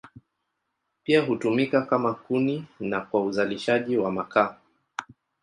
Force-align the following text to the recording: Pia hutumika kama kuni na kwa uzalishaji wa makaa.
Pia 1.03 1.21
hutumika 1.21 1.81
kama 1.81 2.13
kuni 2.13 2.65
na 2.79 3.01
kwa 3.01 3.23
uzalishaji 3.25 3.97
wa 3.97 4.11
makaa. 4.11 4.57